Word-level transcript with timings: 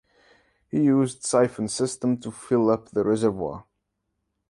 He 0.71 0.83
used 0.85 1.23
siphon 1.23 1.67
system 1.67 2.17
to 2.21 2.31
fill 2.31 2.71
up 2.71 2.89
the 2.89 3.03
reservoir. 3.03 3.65